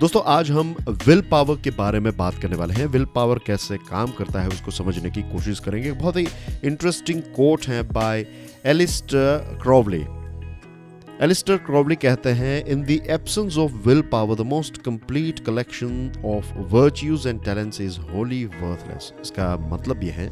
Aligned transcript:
दोस्तों, 0.00 0.20
आज 0.26 0.50
हम 0.50 0.74
विल 1.06 1.20
पावर 1.20 1.56
के 1.56 1.70
बारे 1.70 2.00
में 2.00 2.16
बात 2.16 2.34
करने 2.34 2.56
वाले 2.56 2.74
हैं। 2.74 2.86
विल 2.86 3.04
पावर 3.04 3.38
कैसे 3.46 3.76
काम 3.78 4.10
करता 4.10 4.40
है 4.40 4.48
उसको 4.48 4.70
समझने 4.70 5.10
की 5.10 5.22
कोशिश 5.22 5.60
करेंगे। 5.60 5.92
बहुत 5.92 6.16
ही 6.16 6.26
इंटरेस्टिंग 6.64 7.22
कोट 7.36 7.66
है 7.66 7.82
by 7.82 8.24
Aleister 8.64 9.58
Crowley 9.62 10.00
Aleister 11.22 11.56
Crowley 11.56 11.96
कहते 11.96 12.30
हैं 12.32 12.64
in 12.64 12.82
the 12.82 12.90
absence 12.90 13.58
of 13.58 13.72
will 13.88 14.02
power 14.02 14.36
the 14.36 14.46
most 14.46 14.80
complete 14.82 15.44
collection 15.46 16.22
of 16.26 16.54
virtues 16.74 17.26
and 17.26 17.44
talents 17.44 17.80
is 17.80 17.98
wholly 18.12 18.44
worthless 18.44 19.12
इसका 19.22 19.56
मतलब 19.72 20.04
यह 20.04 20.14
है 20.14 20.30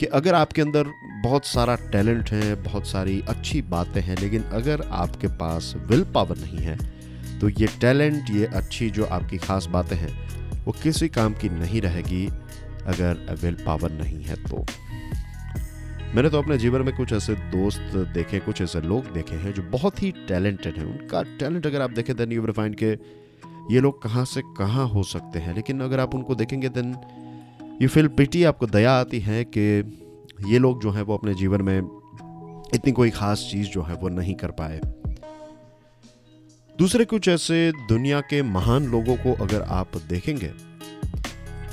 कि 0.00 0.06
अगर 0.06 0.34
आपके 0.34 0.62
अंदर 0.62 0.92
बहुत 1.24 1.46
सारा 1.46 1.74
टैलेंट 1.92 2.30
है, 2.30 2.54
बहुत 2.62 2.86
सारी 2.86 3.22
अच्छी 3.28 3.62
बातें 3.62 4.00
हैं, 4.00 4.16
लेकिन 4.20 4.42
अगर 4.42 4.88
आपके 4.92 5.26
पास 5.26 5.74
विल 5.86 6.04
पावर 6.04 6.38
नहीं 6.38 6.58
है 6.58 6.91
तो 7.42 7.48
ये 7.50 7.66
टैलेंट, 7.80 8.30
ये 8.30 8.44
अच्छी 8.46 8.88
जो 8.90 9.04
आपकी 9.04 9.38
ख़ास 9.38 9.66
बातें 9.66 9.96
हैं, 9.96 10.10
वो 10.64 10.72
किसी 10.72 11.08
काम 11.08 11.32
की 11.34 11.48
नहीं 11.50 11.80
रहेगी 11.80 12.26
अगर 12.86 13.36
विल 13.42 13.56
पावर 13.66 13.92
नहीं 13.92 14.22
है 14.24 14.36
तो। 14.44 14.64
मैंने 16.14 16.30
तो 16.30 16.38
अपने 16.38 16.58
जीवन 16.58 16.82
में 16.82 16.94
कुछ 16.96 17.12
ऐसे 17.12 17.34
दोस्त 17.34 17.96
देखे, 18.14 18.38
कुछ 18.38 18.62
ऐसे 18.62 18.80
लोग 18.80 19.12
देखे 19.14 19.36
हैं 19.36 19.52
जो 19.54 19.62
बहुत 19.72 20.02
ही 20.02 20.10
टैलेंटेड 20.28 20.78
हैं। 20.78 20.84
उनका 20.84 21.22
टैलेंट 21.38 21.66
अगर 21.66 21.82
आप 21.82 21.90
देखें 21.90 22.16
देन 22.16 22.32
यू 22.32 22.52
फाइंड 22.52 22.76
के 22.82 22.90
ये 23.74 23.80
लोग 23.80 24.02
कहाँ 24.02 24.24
से 24.24 24.42
कहाँ 24.58 24.88
हो 24.88 25.02
सकते 25.04 25.38
हैं। 25.38 25.54
लेकिन 25.54 25.80
अगर 25.80 26.00
आप 26.00 26.14
उनको 26.14 26.34
देखेंगे 26.34 26.68
देन 26.68 26.96
यू 27.82 27.88
फील 27.88 28.08
पिटी 28.08 28.44
आपको 28.44 28.66
दया 28.68 28.92
आती 28.92 29.20
है 29.20 29.44
कि 29.44 29.68
ये 30.46 30.58
लोग 30.58 30.82
जो 30.82 30.90
हैं, 30.90 31.02
वो 31.02 31.16
अपने 31.16 31.34
जीवन 31.34 31.62
में 31.62 31.78
इतनी 32.74 32.92
कोई 32.92 33.10
ख़ास 33.10 33.48
चीज़ 33.52 33.68
जो 33.68 33.82
है, 33.82 33.94
वो 33.94 34.08
नहीं 34.10 34.34
कर 34.34 34.50
पाए। 34.52 34.80
दूसरे 36.78 37.04
कुछ 37.04 37.28
ऐसे 37.28 37.72
दुनिया 37.88 38.20
के 38.20 38.42
महान 38.42 38.84
लोगों 38.84 39.16
को 39.16 39.32
अगर 39.44 39.62
आप 39.62 39.96
देखेंगे 39.96 40.46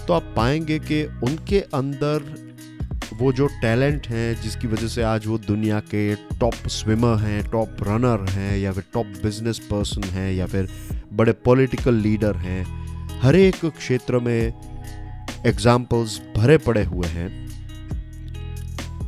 तो 0.07 0.13
आप 0.13 0.33
पाएँगे 0.35 0.79
कि 0.79 1.03
उनके 1.03 1.59
अंदर 1.59 2.23
वो 3.13 3.31
जो 3.33 3.47
टैलेंट 3.47 4.07
हैं, 4.07 4.41
जिसकी 4.41 4.67
वजह 4.67 4.87
से 4.87 5.03
आज 5.03 5.27
वो 5.27 5.37
दुनिया 5.37 5.79
के 5.79 6.15
टॉप 6.15 6.53
स्विमर 6.53 7.17
हैं, 7.17 7.49
टॉप 7.49 7.77
रनर 7.81 8.29
हैं, 8.29 8.57
या 8.57 8.71
फिर 8.71 8.83
टॉप 8.93 9.05
बिज़नेस 9.05 9.59
पर्सन 9.59 10.03
हैं, 10.03 10.33
या 10.33 10.45
फिर 10.45 10.69
बड़े 11.13 11.31
पॉलिटिकल 11.31 11.93
लीडर 11.93 12.35
हैं, 12.35 12.63
हर 13.19 13.35
एक 13.35 13.65
क्षेत्र 13.65 14.19
में 14.19 14.53
एग्जाम्पल्स 15.45 16.21
भरे 16.37 16.57
पड़े 16.57 16.83
हुए 16.83 17.07
हैं 17.07 17.29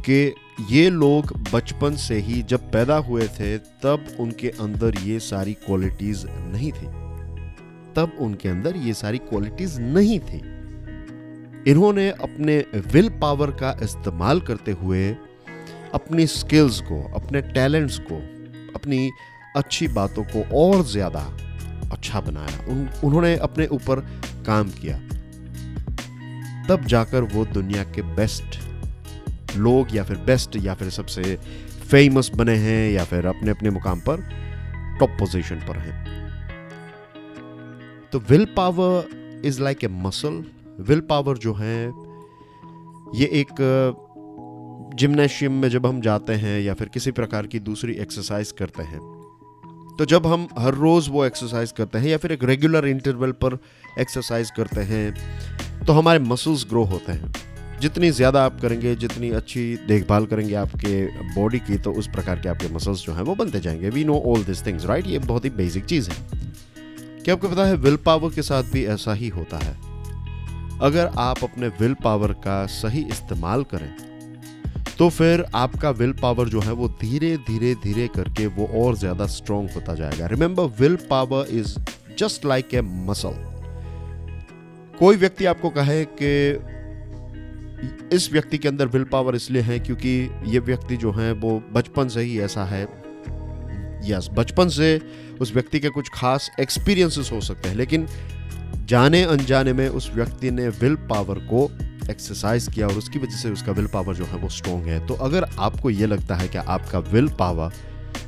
कि 0.02 0.34
ये 0.58 0.90
लोग 0.90 1.34
बचपन 1.54 1.96
से 1.96 2.16
ही 2.20 2.42
जब 2.44 2.72
पैदा 2.72 2.96
हुए 2.98 3.28
थे 3.30 3.58
तब 3.58 4.06
उनके 4.20 4.50
अंदर 4.62 4.98
ये 5.00 5.20
सारी 5.20 5.54
क्वालिटीज 5.54 6.26
नहीं 6.28 6.72
थी। 6.72 6.88
तब 7.96 8.18
उनके 8.22 8.50
अंदर 8.50 8.76
ये 8.78 8.94
सारी 8.94 9.18
क्वालिटीज 9.20 9.80
नहीं 9.80 10.20
थी। 10.20 10.38
इन्होंने 11.72 12.10
अपने 12.10 12.58
विल 12.94 13.10
पावर 13.22 13.52
का 13.52 13.76
इस्तेमाल 13.84 14.42
करते 14.42 14.72
हुए 14.72 15.10
अपनी 15.94 16.28
स्किल्स 16.28 16.80
को 16.82 17.02
अपने 17.16 17.42
टैलेंट्स 17.42 17.98
को 18.02 18.18
अपनी 18.76 19.10
अच्छी 19.56 19.88
बातों 19.88 20.24
को 20.26 20.44
और 20.58 20.84
ज़्यादा 20.86 21.20
अच्छा 21.92 22.20
बनाया। 22.22 22.66
उन, 22.68 22.90
उन्होंने 23.04 23.36
अपने 23.40 23.68
ऊपर 23.68 24.00
काम 24.46 24.70
किया। 24.72 24.98
तब 26.68 26.86
जाकर 26.86 27.22
वो 27.24 27.46
दुनिया 27.46 27.84
के 27.84 28.02
बेस्ट 28.16 28.60
लोग 29.58 29.96
या 29.96 30.04
फिर 30.04 30.18
बेस्ट 30.18 30.56
या 30.56 30.74
फिर 30.74 30.90
सबसे 30.90 31.36
फ़ेमस 31.92 32.32
बने 32.36 32.56
हैं 32.58 32.92
या 32.92 33.04
फिर 33.04 33.26
अपने 33.26 33.52
अपने 33.52 33.70
मुकाम 33.70 34.00
पर 34.00 34.22
टॉप 35.00 35.10
पोजीशन 35.20 35.56
पर 35.68 35.78
हैं। 35.78 36.00
तो 38.12 38.20
will 38.20 38.46
power 38.58 39.42
is 39.46 39.62
like 39.62 39.84
a 39.84 39.88
muscle 39.88 40.44
will 40.80 41.00
power 41.00 41.38
जो 41.38 41.54
है, 41.54 41.86
ये 43.16 43.30
एक 43.34 43.48
जिम्नेशियम 44.96 45.54
में 45.54 45.70
जब 45.70 45.86
हम 45.86 46.02
जाते 46.02 46.34
हैं 46.34 46.60
या 46.62 46.74
फिर 46.74 46.88
किसी 46.88 47.12
प्रकार 47.12 47.48
की 47.48 47.60
दूसरी 47.60 47.94
एक्सरसाइज 47.94 48.52
करते 48.52 48.84
हैं 48.84 49.00
तो 50.00 50.06
जब 50.06 50.28
हम 50.28 50.48
हर 50.60 50.74
रोज 50.74 51.10
वो 51.10 51.24
एक्सरसाइज 51.26 51.72
करते 51.72 51.98
हैं 51.98 52.08
या 52.08 52.18
फिर 52.18 52.32
एक 52.32 52.44
रेगुलर 52.44 52.88
इंटरवल 52.88 53.32
पर 53.44 53.58
एक्सरसाइज 54.00 54.52
करते 54.52 54.82
हैं 54.82 55.86
तो 55.86 55.94
हमारे 55.94 56.20
मसल्स 56.20 56.66
ग्रो 56.70 56.84
होते 56.84 57.12
हैं। 57.12 57.34
जितनी 57.82 58.10
ज़्यादा 58.12 58.44
आप 58.46 58.60
करेंगे, 58.62 58.96
जितनी 58.96 59.30
अच्छी 59.32 59.64
देखभाल 59.88 60.26
करेंगे 60.26 60.54
आपके 60.56 61.06
बॉडी 61.36 61.60
की 61.60 61.78
तो 61.78 61.94
उस 61.94 62.08
प्रकार 62.10 62.40
के 62.40 62.50
आपके 62.50 62.74
मसल्स 62.74 63.06
जो 63.06 63.14
हैं 63.14 63.24
वो 63.24 63.36
बनते 63.36 63.60
जाएँगे। 63.60 63.90
We 63.90 64.04
know 64.06 64.20
all 64.28 64.44
this 64.44 64.66
things 64.66 64.86
right 64.86 65.08
ये 65.08 65.20
बहुत 65.22 65.46
ही 65.46 65.50
बेसिक 65.52 65.86
चीज़ 65.86 66.10
है। 66.10 66.16
क्या 67.24 67.36
आपको 67.36 67.50
पता 67.50 67.66
है 67.66 67.76
विल 67.78 67.96
पावर 68.06 68.30
के 68.30 68.42
साथ 68.42 68.72
भी 68.74 68.86
ऐसा 68.88 69.14
ही 69.14 69.28
होता 69.30 69.58
है? 69.58 69.76
अगर 70.82 71.12
आप 71.20 71.44
अपने 71.44 71.68
विल 71.80 71.94
पावर 72.04 72.32
का 72.46 72.66
सही 72.72 73.04
इस्तेमाल 73.08 73.64
करें 73.74 73.92
तो 74.98 75.10
फिर 75.10 75.44
आपका 75.56 75.90
विल 75.92 76.12
पावर 76.14 76.50
जो 76.50 76.60
है 76.62 76.72
वो 76.72 76.88
धीरे 77.02 77.36
धीरे 77.40 77.74
धीरे 77.84 78.08
करके 78.16 78.46
वो 78.48 78.68
और 78.78 78.96
ज़्यादा 78.98 79.26
स्ट्रांग 79.28 79.70
होता 79.76 79.94
जाएगा। 79.96 80.26
Remember 80.28 80.64
will 80.80 80.96
power 81.10 81.48
is 81.52 81.78
just 82.20 82.46
like 82.46 82.74
a 82.74 82.82
muscle 82.82 83.36
कोई 85.00 85.16
व्यक्ति 85.18 85.46
आपको 85.46 85.70
कहे 85.70 86.04
कि 86.14 86.32
इस 88.14 88.32
व्यक्ति 88.32 88.58
के 88.58 88.68
अंदर 88.68 88.88
विल 88.88 89.04
पावर 89.04 89.36
इसलिए 89.36 89.62
है 89.62 89.80
क्योंकि 89.80 90.10
ये 90.46 90.60
व्यक्ति 90.60 90.98
जो 90.98 91.12
है, 91.12 91.32
वो 91.32 91.62
बचपन 91.74 92.08
से 92.08 92.22
ही 92.22 92.40
ऐसा 92.40 92.66
है। 92.66 92.84
यस, 94.06 94.28
बचपन 94.34 94.70
से 94.70 95.00
उस 95.42 95.54
व्यक्ति 95.54 95.80
के 95.80 95.90
कुछ 95.90 96.10
खास 96.14 96.50
एक्सपीरियंसेस 96.60 97.32
हो 97.32 97.40
सकते 97.42 97.70
हैं, 97.70 97.76
लेकिन 97.76 98.08
जाने 98.86 99.22
अनजाने 99.24 99.74
में 99.74 99.88
उस 99.90 100.10
व्यक्ति 100.14 100.52
ने 100.52 100.68
विल 100.70 100.96
पावर 101.10 101.40
को 101.52 101.70
एक्सरसाइज 102.12 102.68
किया 102.68 102.88
और 102.88 102.94
उसकी 102.94 103.20
वजह 103.20 103.38
से 103.38 103.50
उसका 103.50 103.72
विल 103.72 103.88
पावर 103.88 104.16
जो 104.16 104.26
है, 104.26 104.38
वो 104.38 104.50
स्ट्रॉन्ग 104.50 104.88
है। 104.88 105.06
तो 105.08 105.14
अगर 105.22 105.46
आपको 105.60 105.90
ये 105.90 106.06
लगता 106.06 106.36
है 106.36 106.48
कि 106.48 106.58
आपका 106.58 107.00
विल 107.12 107.30
पावर 107.40 107.74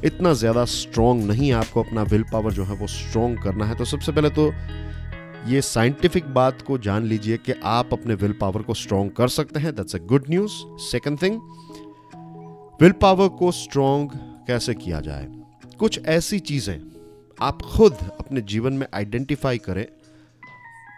इतना 0.05 0.33
ज़्यादा 0.33 0.63
स्ट्रॉन्ग 0.65 1.23
नहीं 1.23 1.47
है, 1.47 1.53
आपको 1.55 1.83
अपना 1.83 2.03
विल 2.03 2.23
पावर 2.31 2.51
जो 2.51 2.63
है, 2.65 2.75
वो 2.75 2.87
स्ट्रॉन्ग 2.89 3.41
करना 3.43 3.65
है 3.65 3.75
तो 3.75 3.85
सबसे 3.85 4.11
पहले 4.11 4.29
तो 4.29 4.51
ये 5.47 5.61
साइंटिफिक 5.61 6.25
बात 6.33 6.61
को 6.61 6.77
जान 6.77 7.03
लीजिए 7.03 7.37
कि 7.37 7.53
आप 7.63 7.93
अपने 7.93 8.13
विल 8.13 8.33
पावर 8.33 8.61
को 8.61 8.73
स्ट्रॉन्ग 8.73 9.11
कर 9.11 9.27
सकते 9.27 9.59
हैं। 9.59 9.73
That's 9.75 9.95
a 9.95 9.99
good 9.99 10.25
news 10.29 10.51
second 10.81 11.21
thing 11.21 11.39
will 12.81 12.91
power 13.01 13.27
को 13.29 13.51
स्ट्रॉन्ग 13.51 14.11
कैसे 14.47 14.73
किया 14.73 14.99
जाए? 14.99 15.27
कुछ 15.79 15.99
ऐसी 16.05 16.39
चीज़ें 16.41 16.79
आप 17.39 17.61
खुद 17.61 17.93
अपने 18.19 18.41
जीवन 18.43 18.73
में 18.73 18.87
आइडेंटिफाई 18.93 19.57
करें 19.57 19.85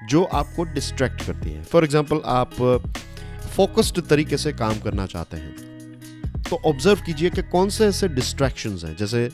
जो 0.09 0.23
आपको 0.23 0.63
डिस्ट्रैक्ट 0.63 1.25
करती 1.25 1.50
हैं। 1.50 1.63
फॉर 1.63 1.83
एग्ज़ाम्पल 1.83 2.22
आप 2.25 2.53
फोकस्ड 3.56 4.01
तरीके 4.01 4.38
से 4.38 4.53
काम 4.53 4.79
करना 4.79 5.06
चाहते 5.06 5.38
हैं। 5.38 6.44
तो 6.50 6.62
ऑब्ज़र्व 6.66 7.01
कीजिए 7.06 7.29
कि 7.29 7.41
कौन 7.41 7.69
से 7.69 7.85
ऐसे 7.85 8.07
डिस्ट्रैक्शंस 8.09 8.83
हैं, 8.83 8.95
जैसे 8.95 9.29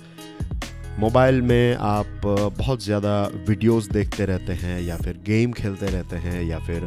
मोबाइल 1.01 1.41
में 1.41 1.75
आप 1.75 2.21
बहुत 2.57 2.83
ज़्यादा 2.83 3.11
वीडियोस 3.47 3.85
देखते 3.87 4.25
रहते 4.25 4.53
हैं 4.53 4.81
या 4.81 4.97
फिर 4.97 5.17
गेम 5.25 5.51
खेलते 5.51 5.85
रहते 5.85 6.15
हैं 6.15 6.43
या 6.43 6.59
फिर 6.59 6.83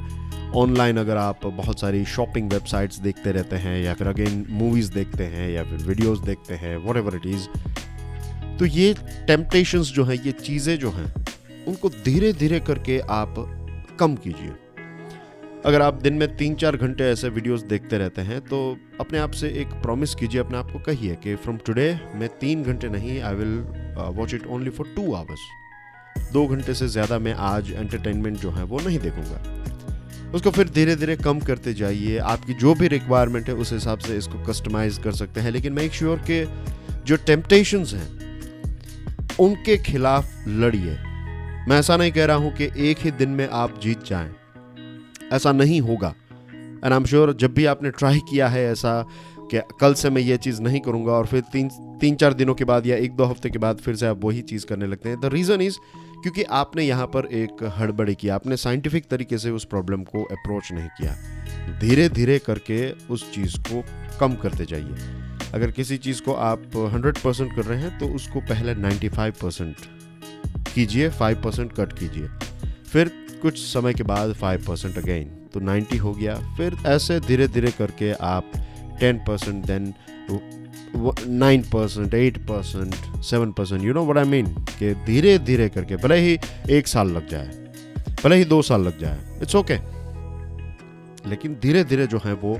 ऑनलाइन 0.56 0.96
अगर 0.96 1.16
आप 1.16 1.46
बहुत 1.46 1.80
सारी 1.80 2.04
शॉपिंग 2.04 2.52
वेबसाइट्स 2.52 2.98
देखते 2.98 3.32
रहते 3.32 3.56
हैं 3.56 3.82
या 3.84 3.94
फिर 3.94 4.06
अगेन 4.06 4.44
मूवीज़ 4.50 4.92
देखते 4.92 5.24
हैं 5.26 5.50
या 5.50 5.64
फिर 5.64 5.86
वीडियोस 5.88 6.18
देखते 6.20 6.54
हैं 6.54 6.76
वट 6.86 6.96
एवर 6.96 7.16
इट 7.16 7.26
इज़ 7.26 7.48
तो 8.58 8.66
ये 8.66 8.94
टेम्पटेशंस 9.26 9.92
जो 9.92 10.04
हैं, 10.04 10.16
ये 10.16 10.32
चीज़ें 10.32 10.78
जो 10.78 10.90
हैं, 10.90 11.12
उनको 11.68 11.88
धीरे 12.04 12.32
धीरे 12.34 12.60
करके 12.60 12.98
आप 13.12 13.34
कम 14.00 14.14
कीजिए। 14.16 14.52
अगर 15.66 15.82
आप 15.82 16.02
दिन 16.02 16.14
में 16.14 16.36
तीन 16.36 16.54
चार 16.54 16.76
घंटे 16.76 17.04
ऐसे 17.04 17.28
वीडियोस 17.30 17.62
देखते 17.64 17.98
रहते 17.98 18.22
हैं 18.22 18.40
तो 18.42 18.66
अपने 19.00 19.18
आप 19.18 19.30
से 19.32 19.48
एक 19.60 19.80
प्रॉमिस 19.82 20.14
कीजिए, 20.14 20.40
अपने 20.40 20.58
आप 20.58 20.70
को 20.72 20.78
कहिए 20.86 21.14
कि 21.24 21.34
फ्रॉम 21.36 21.56
टुडे 21.66 21.94
मैं 22.14 22.28
तीन 22.40 22.62
घंटे 22.62 22.88
नहीं 22.88 23.20
I 23.22 23.34
will 23.34 23.64
watch 23.96 24.34
it 24.34 24.46
only 24.46 24.70
for 24.70 24.92
two 24.96 25.12
hours 25.14 25.40
दो 26.32 26.46
घंटे 26.46 26.74
से 26.74 26.88
ज़्यादा 26.88 27.18
मैं 27.18 27.34
आज 27.34 27.70
एंटरटेनमेंट 27.70 28.38
जो 28.38 28.50
है 28.50 28.64
वो 28.64 28.80
नहीं 28.80 28.98
देखूँगा। 28.98 30.30
उसको 30.34 30.50
फिर 30.50 30.68
धीरे 30.68 30.96
धीरे 30.96 31.16
कम 31.16 31.40
करते 31.40 31.74
जाइए। 31.74 32.18
आपकी 32.18 32.54
जो 32.54 32.74
भी 32.74 32.88
रिक्वायरमेंट 32.88 33.48
है, 33.48 33.54
उस 33.54 33.72
हिसाब 33.72 33.98
से 33.98 34.16
इसको 34.16 34.42
कस्टमाइज 34.44 34.98
कर 34.98 35.12
सकते 35.12 35.40
हैं। 35.40 35.50
लेकिन 35.50 35.72
मेक 35.72 35.92
श्योर 35.92 36.22
के 36.30 36.44
जो 37.04 37.16
टेम्पटेशंस 37.16 37.94
हैं, 37.94 38.08
उनके 39.40 39.76
खिलाफ 39.76 40.48
लड़िए। 40.48 40.96
मैं 41.68 41.78
ऐसा 41.78 41.96
नहीं 41.96 42.12
कह 42.12 42.24
रहा 42.24 42.36
हूँ 42.36 42.52
कि 42.52 42.70
एक 42.90 42.98
ही 42.98 43.10
दिन 43.10 43.28
में 43.28 43.48
आप 43.48 43.80
जीत 43.80 44.04
जाएँ। 44.04 44.30
ऐसा 45.32 45.52
नहीं 45.52 45.80
होगा। 45.80 46.14
एंड 46.84 46.92
आई 46.92 46.96
एम 46.96 47.04
श्योर 47.04 47.32
जब 47.32 47.54
भी 47.54 47.64
आपने 47.64 47.90
ट्राई 47.90 48.18
किया 48.30 48.48
है 48.48 48.64
ऐसा 48.72 49.00
कि 49.50 49.60
कल 49.80 49.94
से 49.94 50.10
मैं 50.10 50.22
ये 50.22 50.36
चीज़ 50.36 50.60
नहीं 50.62 50.80
करूँगा 50.80 51.12
और 51.12 51.26
फिर 51.26 51.40
तीन 51.52 51.68
तीन 52.00 52.14
चार 52.16 52.34
दिनों 52.34 52.54
के 52.54 52.64
बाद 52.64 52.86
या 52.86 52.96
एक 52.96 53.16
दो 53.16 53.24
हफ़्ते 53.24 53.50
के 53.50 53.58
बाद 53.58 53.78
फिर 53.78 53.96
से 53.96 54.06
आप 54.06 54.24
वही 54.24 54.42
चीज़ 54.42 54.66
करने 54.66 54.86
लगते 54.86 55.08
हैं। 55.08 55.20
द 55.20 55.30
रीज़न 55.32 55.60
इज़ 55.60 55.78
क्योंकि 56.22 56.42
आपने 56.52 56.82
यहाँ 56.84 57.06
पर 57.06 57.26
एक 57.34 57.62
हड़बड़ी 57.78 58.14
किया 58.14 58.34
आपने 58.34 58.56
साइंटिफिक 58.56 59.06
तरीके 59.10 59.38
से 59.38 59.50
उस 59.50 59.64
प्रॉब्लम 59.64 60.02
को 60.04 60.22
अप्रोच 60.24 60.72
नहीं 60.72 60.88
किया। 61.00 61.78
धीरे 61.80 62.08
धीरे 62.08 62.38
करके 62.38 62.90
उस 63.10 63.30
चीज़ 63.32 63.58
को 63.62 63.82
कम 64.20 64.34
करते 64.34 64.64
जाइए। 64.64 65.52
अगर 65.54 65.70
किसी 65.70 65.96
चीज़ 65.96 66.22
को 66.22 66.32
आप 66.32 66.62
100 66.76 67.18
परसेंट 67.24 67.54
कर 67.56 67.64
रहे 67.64 67.80
हैं 67.80 67.98
तो 67.98 68.06
उसको 68.06 68.40
पहले 68.42 68.74
95 68.74 69.40
परसेंट 69.42 69.76
कीजिए 70.74 71.08
फाइव 71.10 71.42
परसेंट 71.42 71.72
कट 71.72 71.92
कीजिए। 71.92 72.28
फिर 72.92 73.10
कुछ 73.42 73.58
समय 73.58 73.94
के 73.94 74.02
बाद 74.02 74.32
फाइव 74.32 74.64
परसेंट 74.68 74.98
अगेन 74.98 75.24
तो 75.54 75.60
नाइन्टी 75.60 75.96
हो 75.96 76.12
गया। 76.12 76.34
फिर 76.56 76.76
ऐसे 76.86 77.18
धीरे 77.20 77.48
धीरे 77.48 77.70
करके 77.70 78.12
आप 78.12 78.52
ten 79.00 79.18
percent 79.18 79.64
then 79.66 79.92
nine 81.28 81.62
percent 81.62 82.14
eight 82.14 82.38
percent 82.46 83.22
seven 83.22 83.52
percent 83.52 83.82
you 83.82 83.92
know 83.92 84.04
what 84.06 84.18
I 84.18 84.24
mean 84.24 84.46
कि 84.78 84.94
धीरे 85.06 85.38
धीरे 85.38 85.68
करके, 85.68 85.96
भले 85.96 86.16
ही 86.16 86.38
एक 86.70 86.86
साल 86.86 87.10
लग 87.10 87.28
जाए, 87.28 87.48
भले 88.24 88.36
ही 88.36 88.44
दो 88.44 88.60
साल 88.62 88.82
लग 88.82 88.98
जाए 88.98 89.18
इट्स 89.42 89.56
ओके 89.56 89.76
okay. 89.76 91.26
लेकिन 91.26 91.56
धीरे 91.62 91.84
धीरे 91.84 92.06
जो 92.06 92.20
है 92.24 92.32
वो 92.34 92.56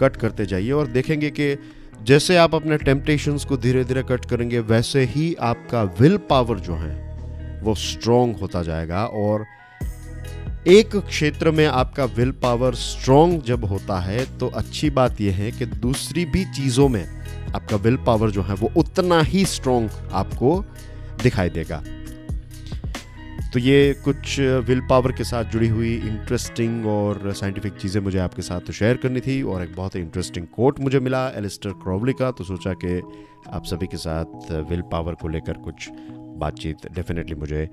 कट 0.00 0.16
करते 0.16 0.46
जाइए 0.46 0.70
और 0.70 0.86
देखेंगे 0.86 1.30
कि 1.30 1.56
जैसे 2.02 2.36
आप 2.36 2.54
अपने 2.54 2.76
टेम्पटेशंस 2.78 3.44
को 3.44 3.56
धीरे 3.56 3.84
धीरे 3.84 4.02
कट 4.02 4.24
करेंगे, 4.24 4.58
वैसे 4.60 5.04
ही 5.04 5.34
आपका 5.40 5.82
विल 6.00 6.16
पावर 6.30 6.58
जो 6.58 6.74
है 6.74 7.60
वो 7.62 7.74
स्ट्रोंग 7.74 8.36
होता 8.36 8.62
जाएगा 8.62 9.04
और 9.06 9.44
एक 10.66 10.96
क्षेत्र 10.96 11.50
में 11.50 11.66
आपका 11.66 12.04
विल 12.04 12.30
पावर 12.30 12.74
स्ट्रोंग 12.74 13.42
जब 13.42 13.64
होता 13.64 14.00
है 14.00 14.38
तो 14.38 14.48
अच्छी 14.48 14.90
बात 14.90 15.20
यह 15.20 15.34
है 15.34 15.50
कि 15.52 15.66
दूसरी 15.66 16.24
भी 16.24 16.44
चीज़ों 16.44 16.88
में 16.88 17.04
आपका 17.54 17.76
विल 17.76 17.96
पावर 17.96 18.30
जो 18.30 18.42
है, 18.42 18.54
वो 18.54 18.70
उतना 18.76 19.20
ही 19.20 19.44
स्ट्रोंग 19.44 19.88
आपको 20.12 20.64
दिखाई 21.22 21.48
देगा। 21.48 21.82
तो 23.52 23.58
ये 23.58 23.94
कुछ 24.04 24.40
विल 24.40 24.80
पावर 24.80 25.12
के 25.12 25.24
साथ 25.24 25.44
जुड़ी 25.44 25.68
हुई 25.68 25.94
इंटरेस्टिंग 25.94 26.86
और 26.86 27.32
साइंटिफिक 27.32 27.72
चीज़ें 27.72 28.00
मुझे 28.02 28.18
आपके 28.18 28.42
साथ 28.42 28.72
शेयर 28.72 28.96
करनी 28.96 29.20
थी 29.20 29.42
और 29.42 29.62
एक 29.62 29.76
बहुत 29.76 29.94
ही 29.94 30.00
इंटरेस्टिंग 30.00 30.46
कोट 30.46 30.80
मुझे 30.80 31.00
मिला 31.00 31.28
एलिस्टर 31.28 31.70
क्रॉवली 31.70 32.12
का 32.12 32.30
तो 32.30 32.44
सोचा 32.44 32.72
कि 32.72 33.00
आप 33.52 33.64
सभी 33.64 33.86
के 33.86 33.96
साथ 33.96 34.52
विल 34.70 34.82
पावर 34.82 35.14
को 35.14 35.28
लेकर 35.28 35.52
कुछ 35.52 35.88
बातचीत 36.38 36.76
डेफिनेटली 36.92 37.34
मुझे 37.34 37.68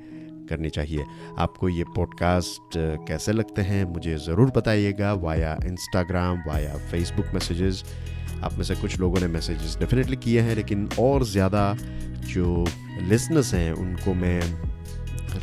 करनी 0.50 0.70
चाहिए। 0.70 1.06
आपको 1.40 1.70
ये 1.70 1.84
पॉडकास्ट 1.96 2.78
कैसे 3.08 3.32
लगते 3.32 3.62
हैं, 3.62 3.84
मुझे 3.86 4.16
ज़रूर 4.18 4.52
बताइएगा 4.56 5.14
via 5.14 5.58
Instagram 5.66 6.44
via 6.48 6.76
Facebook 6.92 7.34
messages 7.34 7.84
आप 8.44 8.54
में 8.54 8.64
से 8.64 8.76
कुछ 8.76 9.00
लोगों 9.00 9.20
ने 9.22 9.28
मैसेजेस 9.28 9.78
डेफिनेटली 9.80 10.18
किए 10.18 10.42
हैं, 10.42 10.56
लेकिन 10.56 10.90
और 11.00 11.24
ज़्यादा 11.26 11.76
जो 12.26 12.66
लिसनर्स 13.02 13.54
हैं, 13.54 13.72
उनको 13.74 14.14
मैं 14.14 14.42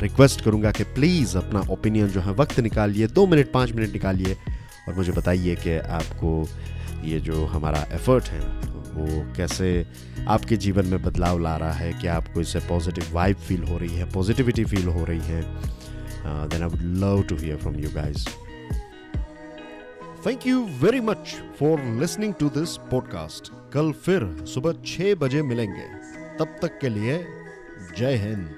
रिक्वेस्ट 0.01 0.41
करूँगा 0.41 0.71
कि 0.71 0.83
प्लीज़ 0.83 1.37
अपना 1.37 1.59
ओपिनियन 1.71 2.07
जो 2.07 2.21
है 2.21 2.33
वक्त 2.33 2.59
निकालिए, 2.59 3.07
दो 3.07 3.25
मिनट, 3.27 3.51
पाँच 3.51 3.71
मिनट 3.71 3.93
निकालिए 3.93 4.37
और 4.87 4.95
मुझे 4.95 5.11
बताइए 5.11 5.55
कि 5.55 5.77
आपको 5.77 6.47
ये 7.03 7.19
जो 7.19 7.45
हमारा 7.45 7.85
एफर्ट 7.91 8.23
है 8.25 8.41
वो 8.93 9.33
कैसे 9.35 9.67
आपके 10.27 10.57
जीवन 10.57 10.85
में 10.85 11.01
बदलाव 11.03 11.39
ला 11.39 11.55
रहा 11.57 11.71
है, 11.71 11.91
क्या 11.93 12.15
आपको 12.15 12.41
इससे 12.41 12.59
पॉजिटिव 12.59 13.13
वाइब 13.13 13.37
फील 13.37 13.63
हो 13.63 13.77
रही 13.77 13.95
है 13.95 14.11
पॉजिटिविटी 14.11 14.65
फील 14.65 14.87
हो 14.87 15.03
रही 15.05 15.19
है 15.19 15.41
then 16.49 16.61
I 16.61 16.69
would 16.69 16.81
love 16.97 17.21
to 17.23 17.35
hear 17.35 17.57
from 17.57 17.75
you 17.75 17.89
guys 17.95 18.27
thank 20.27 20.47
you 20.47 20.59
very 20.81 20.99
much 21.01 21.35
for 21.59 21.81
listening 21.99 22.33
to 22.33 22.49
this 22.49 22.75
podcast 22.91 23.51
कल 23.73 23.91
फिर 24.05 24.45
सुबह 24.45 24.73
छह 24.85 25.15
बजे 25.15 25.41
मिलेंगे। 25.41 25.87
तब 26.39 26.55
तक 26.61 26.79
के 26.79 26.89
लिए 26.89 27.17
जय 27.97 28.15
हिंद। 28.17 28.55